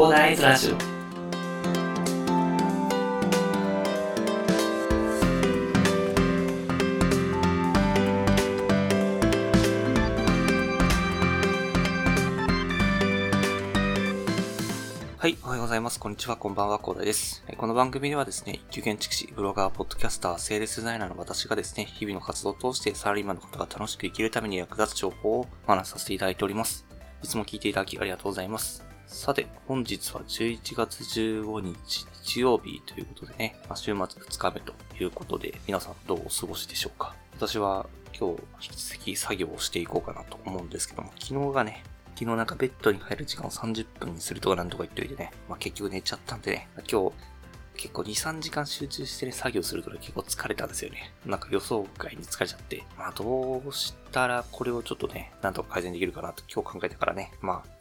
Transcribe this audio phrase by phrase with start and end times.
[0.00, 0.76] コーダーイズラジオ
[15.18, 16.00] はい、おはようございます。
[16.00, 17.44] こんにちは、こんばんは、コーダです。
[17.58, 26.86] この番組ではですね、一級建築士、ブロガー、ポッドキャスター、セールスデザイナーの私がですね、日々の活動を通してサラリーマンの方が楽しく生きるために役立つ情報をお話しさせていただいております。
[27.22, 28.89] いつも聞いていただきありがとうございます。
[29.10, 37.16] さて、本日は11月15日、日曜日ということでね、まあ週末2日目ということで、皆さんどうお過ごしでしょうか？
[37.34, 37.86] 私は
[38.18, 41.82] 今日引き続き作業をしていこうかなと思うんですけども、昨日がね、
[42.14, 47.12] 昨日なんかベッドに入る時間を30分にするとかなんとか言っといてね、まあ結局寝ちゃったんでね、今日
[47.74, 51.12] 結構2、3時間集中してね、作業するとね、結構疲れたんですよね。
[51.26, 57.79] なんか予想外に疲れちゃって、まあどうしたらこれをちょっとね、なんとか改善できるかなと今日考えてからね、まあ、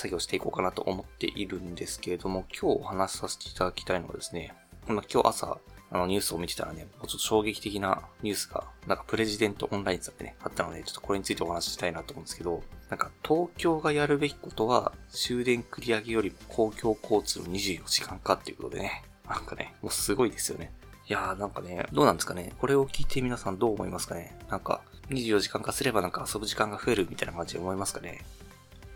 [0.00, 4.54] 作業していこうかなと思っているんですけれども、今日お話しさせていただきたいのはですね、
[4.86, 5.58] 今日朝、
[5.92, 20.72] あのニュースを見てたらね、もうちょっと衝撃的なニュースが、なんかプレジデントオンラインさんでね、あったので、ちょっとこれについてお話ししたいなと思うんですけど、なんか東京がやるべきことは終電繰り上げよりも公共交通の24時間化っていうことでね、なんかね、もうすごいですよね。
[21.08, 22.52] いやーなんかね、どうなんですかね？
[22.58, 24.38] これを聞いて皆さんどう思いますかね？
[24.48, 28.24] なんか、24時間化すればなんか遊ぶ時間が増えるみたいな感じで思いますかね？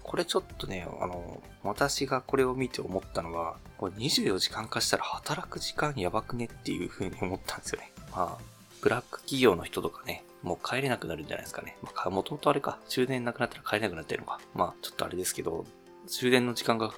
[0.04, 7.90] これちょっとね、あの、私がこれを見て思ったのは、これ24時間化したら働く時間やばくねっていう風に思ったんですよね。
[8.12, 8.44] まあ、
[8.82, 11.76] ブラック企業の人とかね、もう帰れなくなるんじゃないですかね。
[11.82, 14.38] まあ、もともとあれか、終電なくなったら帰れなくなってるのか。
[14.54, 15.64] まあ、ちょっとあれですけど、
[16.06, 16.92] 終電の時間が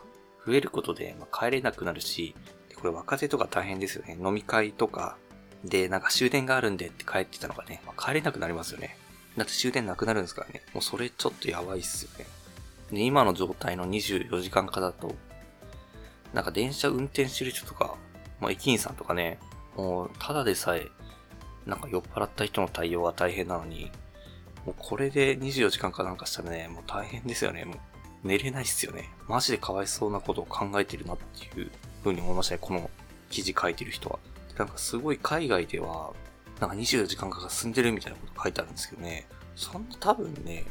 [0.45, 2.34] 増えることで、まあ、帰れなくなるし、
[2.69, 4.19] でこれ若手とか大変ですよね。
[4.21, 5.17] 飲み会とか
[5.65, 8.99] で、なんか終電があるんでって帰ってたのがね、まあ、帰れなくなりますよね。
[9.37, 10.62] だって終電なくなるんですからね。
[10.75, 12.27] もうそれちょっとやばいっすよね。
[12.91, 15.15] で、今の状態の24時間化だと、
[16.33, 17.97] なんか電車運転してる人とか、
[18.41, 19.38] まあ駅員さんとかね、
[19.77, 20.87] もうただでさえ、
[21.66, 23.91] なんか酔っ払った人の対応が大変なのに、
[24.65, 27.65] もうこれで24時間化なんかしたらね、もう大変ですよね。
[27.65, 27.78] もう
[28.25, 29.11] 寝れないっすよね。
[29.28, 31.71] マジでかわいそうなことを考えてるなっていう
[32.03, 32.59] 風に思いましたね。
[32.61, 32.91] この
[33.31, 34.19] 記事書いてる人は。
[34.59, 36.12] なんかすごい海外では、
[36.61, 39.27] なんか24時間化が進んでるみたいなこと書いてあるんですけどね。
[39.55, 40.65] そんな多分ね、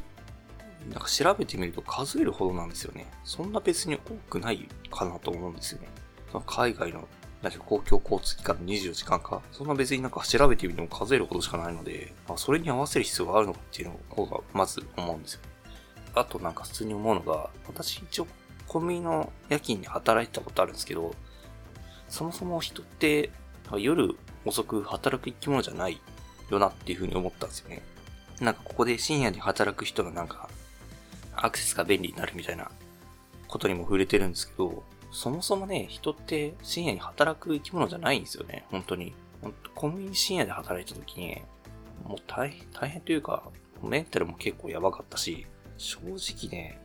[0.90, 3.08] なんか調べてみると数えるほどなんですよね。
[3.24, 5.88] そんな別に多くないかなと思うんですよね。
[6.32, 7.08] その海外の、
[7.42, 9.42] なんか公共交通機関の24時間か。
[9.52, 15.42] そんな別になんか調べてみても数えるほどしかないので、まあ、それに合わせる必要があるのかっていうの方がまず思うんですよ。
[16.14, 18.28] あとなんか普通に思うのが、私一応
[18.68, 21.14] コンビニの夜勤で働いてたことあるんですけど、
[22.08, 23.32] そもそも人って
[23.78, 24.16] 夜
[24.46, 26.00] 遅く働く生き物じゃない
[26.50, 27.82] よなっていうふうに思ったんですよね。
[28.40, 30.50] なんかここで深夜に働く人のなんか
[31.38, 32.72] アクセスが便利になるみたいな
[33.48, 39.14] ことにも触れてるんですけど、そもそもね、人って深夜に働く生き物じゃないんですよね、本当に。
[39.42, 41.42] 本当コンビニ深夜で働いた時に、
[42.04, 43.44] もう大変、大変というか、
[43.84, 45.46] メンタルも結構やばかったし、
[45.78, 46.80] 正直ね、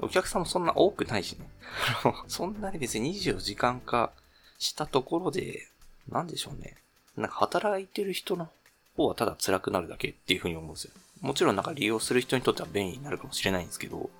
[0.00, 1.48] お客さんもそんな多くないしね。
[2.26, 4.12] そんなに別に24時間化
[4.58, 5.68] したところで、
[6.08, 6.76] なんでしょうね。
[7.16, 8.48] なんか働いてる人の
[8.96, 10.92] 方はただ辛くなるだけっていうふうに思うんですよ。
[11.20, 14.10] もちろんなんか利用する人にとっては便利になるかもしれないんですけど、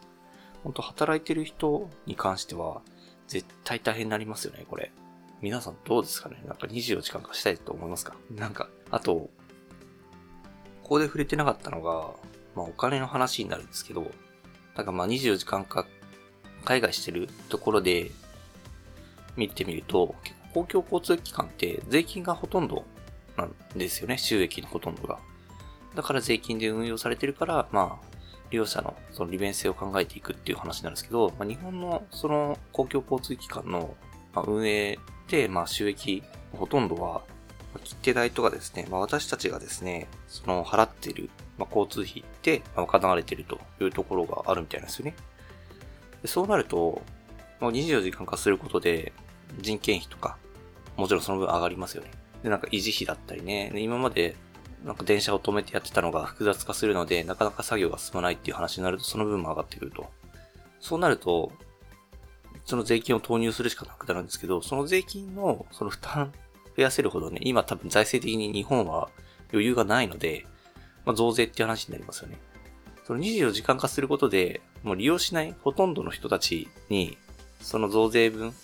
[0.62, 2.83] 本当働いてる人に関しては、
[3.27, 4.93] 絶対大変になりますよね、これ。
[5.41, 6.43] 皆さんどうですかね？
[6.47, 8.15] なんか24時間化したいと思いますか？
[8.31, 9.31] なんか、あと、こ
[10.83, 12.11] こで触れてなかったのが、
[12.55, 14.11] まあお金の話になるんですけど、
[14.77, 15.87] なんかまあ24時間化、
[16.65, 18.11] 海外してるところで
[19.37, 20.15] 見てみると、
[20.53, 22.84] 公共交通機関って税金がほとんど
[23.37, 25.19] なんですよね、収益のほとんどが。
[25.95, 28.11] だから税金で運用されてるから、まあ、
[28.51, 33.95] 利用者のその利便性を考えていくっていう話なんですけど、まあ、日本のその公共交通機関の
[34.47, 34.99] 運営
[35.29, 37.23] で、まあ、収益ほとんどは、
[37.84, 45.14] 切手代とかですね、まあ、私たちがですね、その払ってる、まあ、交通費でまあ賄われてるというところがあるみたいなんですよね。
[46.23, 47.03] でそうなると、
[47.61, 49.12] まあ、24時間化することで
[49.61, 50.37] 人件費とか、
[50.97, 52.11] もちろんその分上がりますよね。
[52.43, 54.35] で、なんか維持費だったりね、今まで
[54.85, 60.09] なんか電車を止めてやってたのが複雑化するので、なかなか作業が進まないっていう話になると、その分も上がってくると。
[60.81, 61.53] そうなると、
[62.65, 66.32] その税金を投入するしかなくなるんですけど、その税金のその負担
[66.77, 69.11] 増やせるほどね、今多分財政的に日本は
[69.53, 70.47] 余裕がないので、
[71.05, 72.38] まあ、増税っていう話になりますよね。
[73.05, 77.19] その24時間化することで、もう利用しないほとんどの人たちに、
[77.61, 78.55] その増税分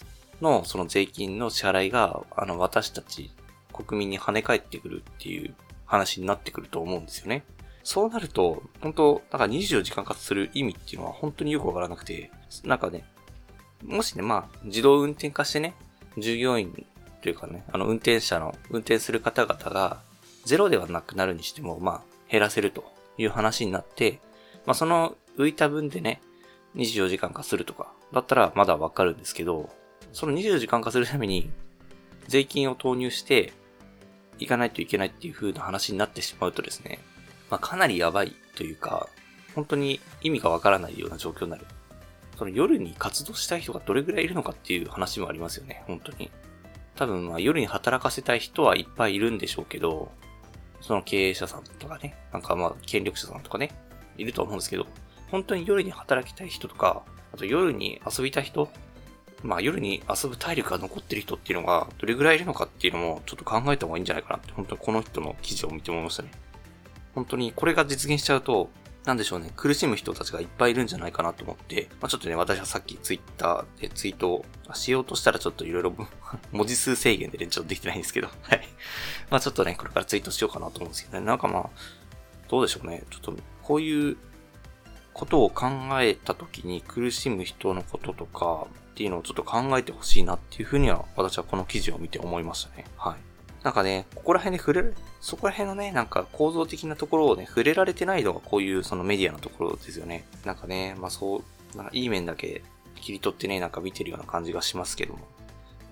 [0.41, 3.31] のその税金の支払いが、あの、私たち
[3.73, 5.55] 国民に跳ね返ってくるっていう
[5.87, 7.45] 話になってくると思うんですよね。
[7.83, 12.31] そうなると、本当なんか24時間化する意味っていうのは本当によくわからなくて、
[12.65, 13.05] なんかね、
[13.85, 15.75] もしね、まあ、自動運転化してね、
[16.19, 16.87] 従業員
[17.23, 20.01] というかね、あの、運転者の、運転する方々が、
[20.45, 22.85] ゼロではなくなるにしても、まあ、減らせると
[23.19, 24.21] いう話になって、
[24.65, 26.21] まあ、その浮いた分でね、
[26.75, 29.71] 24時間化するとか、だったらまだわかるんですけど、
[30.13, 31.51] その24時間化するために、
[32.29, 33.53] 税金を投入して、
[34.39, 36.99] 行かないといけないっていう風な話になってしまうとですね、
[37.51, 39.09] まあ、かなりやばいというか、
[39.55, 41.67] 本当に意味がわからないような状況になる。
[42.37, 46.31] その夜に活動したい人がどれぐらいいるのかっていう話もありますよね、本当に。
[46.95, 50.13] 多分、まあ夜に働かせたい人はいっぱいいるんでしょうけど、
[50.83, 53.71] その経営者さんとかね、なんかまあ権力者さんとかね、
[54.19, 54.87] いると思うんですけど、
[55.31, 57.03] 本当に夜に働きたい人とか、
[57.33, 58.71] あと夜に遊びたい人、
[59.47, 66.31] まあ夜に遊ぶ体力が残ってる人っていうのがどれぐらいいるのかっていうのもちょっと考えた方がいいんじゃないかなって、本当にこの人の記事を見て思いましたね。
[67.15, 68.69] 本当にこれが実現しちゃうと、
[69.05, 74.45] なんでしょうね、苦しむ人たちがいっぱいいるんじゃないかなと思って、まあ、ちょっとね、私はさっきツイッターでツイートを
[74.75, 75.95] しようとしたらちょっといろいろ
[76.51, 78.69] 文字数制限でね、ちょっとできてないんですけど、 はい。
[79.31, 81.71] まあちょっとね、これからツイートしようかなと思うんですけどね、なんかまあ、
[82.49, 84.17] どうでしょうね、ちょっとこういう
[85.13, 85.67] ことを考
[86.03, 88.67] えた時に苦しむ人のこととか
[88.97, 92.87] っていうのをちょっと考えてほしいなっていうふうには私はこの記事を見て思いましたね。
[92.97, 93.17] はい。
[93.63, 100.25] なんかね、ここら辺で触れる、そこら辺のね、なんか構造的なところをね、触れられてないのがこういうそのメディアのところですよね。
[100.47, 101.45] なんかね、まあそ
[101.75, 102.63] う、なんかいい面だけ
[102.95, 105.19] 切り取ってね、なんか見てるような感じがしますけども。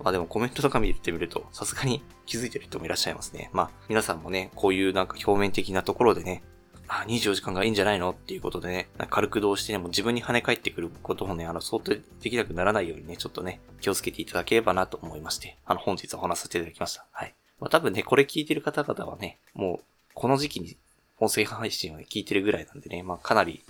[0.03, 3.51] まあでもコメントとか見てみると、さすがに気づいてる人もいらっしゃいますね。
[3.53, 6.41] まあ皆さんもね、こういうなんか表面的なところでね、
[6.87, 8.11] あ、24時間がいいんじゃないの？
[8.11, 17.05] っていうことでね、軽く動してね、もう自分に跳ね返ってくることをね、あの、想定できなくならないようにね、ちょっとね、気をつけていただければなと思いまして、あの、本日お話させていただきました。
[17.11, 17.33] はい。
[17.59, 20.77] まあ、多分ね、これ聞いてる方々はね、もう、この時期に
[21.19, 23.63] 音声配信を、ね、聞いてるぐらいなんでね、まあ、かなり、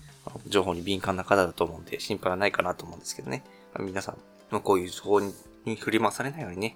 [0.47, 3.43] 情報に敏感な方だと思うんで、心配はないかなと思うんですけどね。
[3.73, 4.17] まあ、皆さん、
[4.49, 6.75] まあ、こういう情報に振り回されないようにね、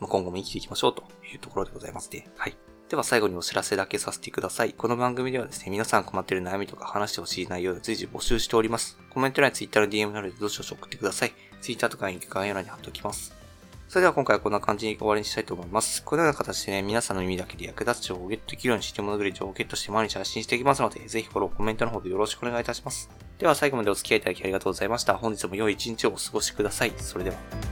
[0.00, 2.28] まあ、今後も生きていきましょうというところでございますね。
[2.36, 2.56] はい。
[2.92, 4.74] では最後にお知らせだけさせてください。
[4.74, 8.98] この番組ではですね、皆さん困ってる悩みとか話してほしい内容で随時募集しております。
[9.08, 11.32] コメント欄や Twitter の DM などでどしどし送ってください。
[11.62, 13.34] Twitter とかリンク概要欄に貼っておきます。
[13.88, 16.02] それでは今回はこんな感じに終わりにしたいと思います。
[16.04, 23.08] このような形でね、皆さんの耳だけで役立つ情報をゲットできるようにしてもらうぐらい情報をゲットして毎日発信していきますので、ぜひフォロー、コメントの方でよろしくお願いいたします。
[23.38, 25.14] では最後までお付き合いいただきありがとうございました。
[25.14, 26.92] 本日も良い一日をお過ごしください。
[26.98, 27.71] それでは。